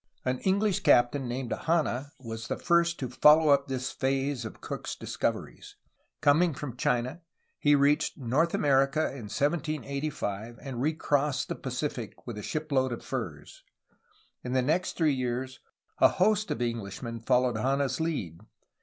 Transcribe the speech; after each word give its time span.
An 0.25 0.39
English 0.39 0.79
captain 0.79 1.27
named 1.27 1.51
Hanna 1.53 2.13
was 2.19 2.47
the 2.47 2.57
first 2.57 2.97
to 2.97 3.07
follow 3.07 3.49
up 3.49 3.67
this 3.67 3.91
phase 3.91 4.45
of 4.45 4.59
Cook's 4.59 4.95
discoveries. 4.95 5.75
Coming 6.21 6.55
from 6.55 6.75
China, 6.75 7.21
he 7.59 7.75
reached 7.75 8.17
North 8.17 8.55
America 8.55 9.01
in 9.11 9.29
1785, 9.29 10.57
and 10.63 10.81
recrossed 10.81 11.49
the 11.49 11.55
Pacific 11.55 12.25
with 12.25 12.39
a 12.39 12.41
shipload 12.41 12.91
of 12.91 13.05
furs. 13.05 13.61
In 14.43 14.53
the 14.53 14.63
next 14.63 14.93
three 14.93 15.13
years 15.13 15.59
a 15.99 16.07
host 16.07 16.49
of 16.49 16.63
Englishmen 16.63 17.19
followed 17.19 17.57
Hanna's 17.57 17.99
lead. 17.99 18.39